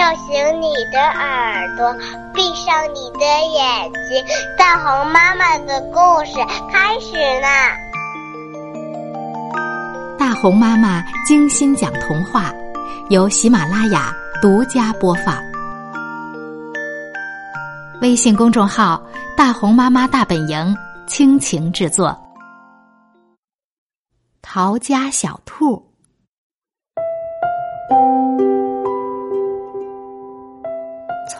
[0.00, 1.94] 叫醒你的耳朵，
[2.32, 4.24] 闭上你的眼睛。
[4.56, 6.36] 大红妈妈的故事
[6.72, 7.76] 开始啦！
[10.18, 12.50] 大红妈妈精心讲童话，
[13.10, 14.10] 由喜马拉雅
[14.40, 15.36] 独家播放。
[18.00, 19.02] 微信公众号
[19.36, 20.74] “大红妈妈大本营”
[21.06, 22.18] 倾情制作。
[24.40, 25.89] 逃家小兔。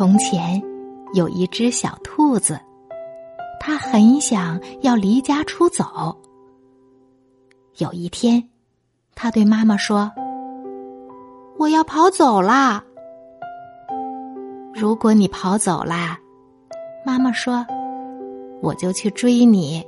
[0.00, 0.62] 从前
[1.12, 2.58] 有一只小兔子，
[3.60, 6.16] 它很想要离家出走。
[7.76, 8.48] 有一天，
[9.14, 10.10] 它对妈妈说
[11.60, 12.82] ：“我要跑走啦！”
[14.72, 16.18] 如果你跑走啦，
[17.04, 17.66] 妈妈说
[18.62, 19.84] ：“我就去追你，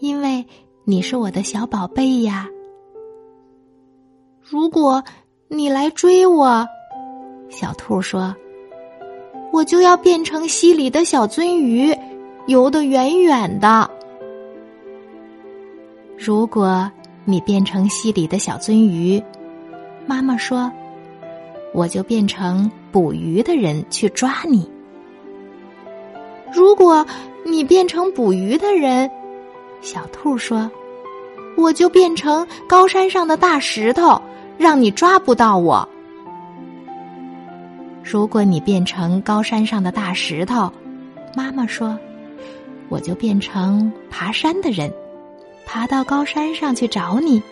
[0.00, 0.44] 因为
[0.82, 2.48] 你是我的小宝贝呀。”
[4.42, 5.00] 如果
[5.46, 6.66] 你来追我，
[7.48, 8.34] 小兔说。
[9.58, 11.92] 我就要变成溪里的小鳟鱼，
[12.46, 13.90] 游得远远的。
[16.16, 16.88] 如果
[17.24, 19.20] 你变成溪里的小鳟鱼，
[20.06, 20.70] 妈妈说，
[21.74, 24.70] 我就变成捕鱼的人去抓你。
[26.54, 27.04] 如果
[27.44, 29.10] 你变成捕鱼的人，
[29.80, 30.70] 小兔说，
[31.56, 34.22] 我就变成高山上的大石头，
[34.56, 35.88] 让你抓不到我。
[38.10, 40.72] 如果你变成高山上的大石头，
[41.36, 41.94] 妈妈说，
[42.88, 44.90] 我就变成爬山的人，
[45.66, 47.42] 爬到高山上去找你。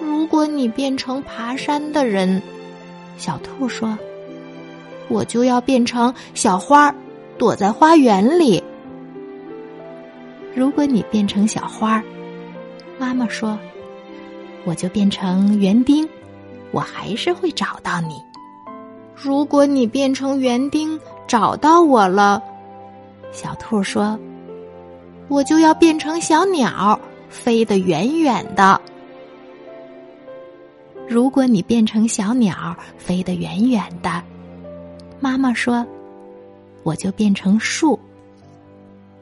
[0.00, 2.42] 如果你变成爬山的人，
[3.16, 3.96] 小兔说，
[5.06, 6.94] 我就要变成小花儿，
[7.38, 8.60] 躲在花园里。
[10.56, 12.02] 如果你变成小花儿，
[12.98, 13.56] 妈妈说，
[14.64, 16.08] 我就变成园丁，
[16.72, 18.25] 我还是会找到你。
[19.16, 22.42] 如果你变成园丁找到我了，
[23.32, 24.18] 小兔说
[25.28, 28.78] ：“我就要变成小鸟，飞得远远的。”
[31.08, 34.22] 如果你变成小鸟，飞得远远的，
[35.18, 35.84] 妈妈说
[36.84, 37.98] ：“我就变成树，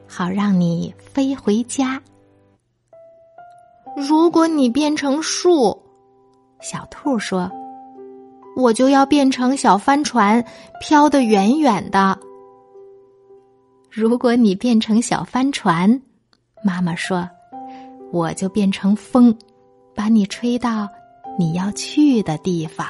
[0.08, 2.02] 好让你飞回家。”
[3.96, 5.80] 如果你变成树，
[6.60, 7.48] 小兔说。
[8.56, 10.44] 我就要变成小帆船，
[10.80, 12.18] 飘得远远的。
[13.90, 16.00] 如果你变成小帆船，
[16.64, 17.28] 妈妈说，
[18.12, 19.36] 我就变成风，
[19.94, 20.88] 把你吹到
[21.38, 22.86] 你要去的地方。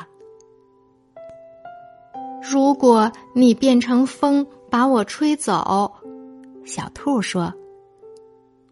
[2.43, 5.91] 如果你变成风，把我吹走，
[6.65, 7.53] 小兔说，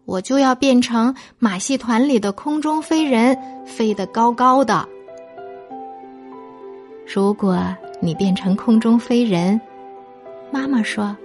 [0.05, 4.87] 我就要变成马戏团里的空中飞人，飞得高高的。
[7.13, 7.63] 如果
[7.99, 9.61] 你变成空中飞人，
[10.49, 11.15] 妈妈说，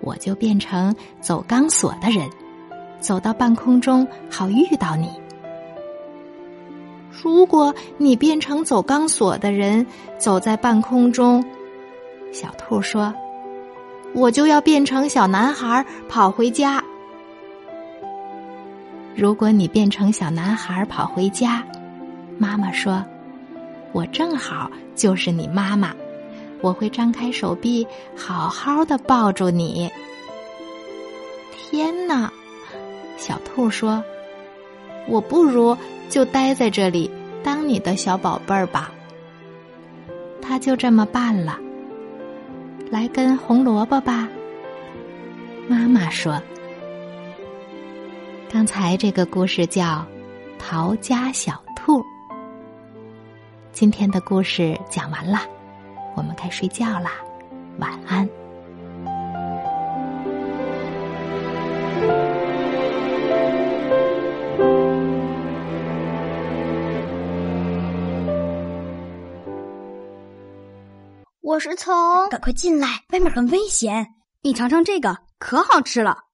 [0.00, 2.28] 我就变成走钢索的人，
[2.98, 5.08] 走到半空中好遇到你。
[7.12, 9.86] 如果你变成走钢索的人，
[10.18, 11.44] 走在半空中，
[12.32, 13.14] 小兔说，
[14.14, 16.82] 我就要变成小男孩跑回家。
[19.14, 21.62] 如果你变成小男孩跑回家，
[22.36, 23.00] 妈妈说。
[23.92, 25.94] 我正好就是你妈妈，
[26.60, 29.90] 我会张开手臂，好好的抱住你。
[31.56, 32.30] 天哪，
[33.16, 34.02] 小兔说
[35.08, 35.76] ：“我不如
[36.08, 37.10] 就待在这里
[37.42, 38.92] 当你的小宝贝儿吧。”
[40.40, 41.58] 他就这么办了。
[42.90, 44.28] 来根红萝卜吧，
[45.68, 46.40] 妈妈说。
[48.50, 49.84] 刚才这个故事叫
[50.58, 52.00] 《逃家小兔》。
[53.80, 55.38] 今天的故事讲完了，
[56.16, 57.12] 我们该睡觉啦，
[57.78, 58.28] 晚安。
[71.40, 74.08] 我是从，赶快进来，外面很危险。
[74.42, 76.27] 你尝尝这个，可好吃了。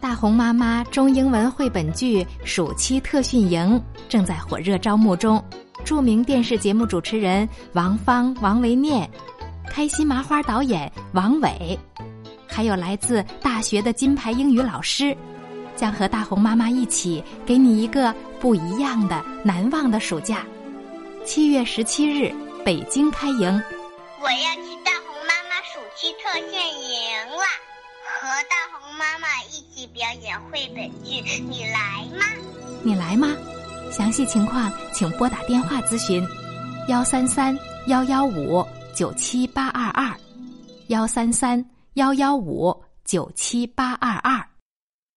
[0.00, 5.42] 大红妈妈中英文绘本剧暑期特训营正在火热招募中，
[5.84, 9.08] 著名电视节目主持人王芳、王维念，
[9.68, 11.78] 开心麻花导演王伟，
[12.48, 15.14] 还有来自大学的金牌英语老师，
[15.76, 20.46] 将和大红妈妈一起给你一个不一样的、难忘的暑假。
[21.26, 23.62] 七月十七日，北京开营。
[24.22, 27.44] 我要去大红妈妈暑期特训营了，
[28.04, 29.80] 和大红妈妈一起。
[29.92, 32.24] 表演绘本剧，你来吗？
[32.82, 33.28] 你来吗？
[33.90, 36.24] 详细情况请拨打电话咨询。
[36.86, 38.64] 幺三三幺幺五
[38.94, 40.14] 九七八二二，
[40.88, 41.64] 幺三三
[41.94, 44.49] 幺幺五九七八二二。